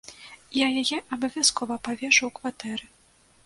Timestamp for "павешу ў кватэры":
1.87-2.85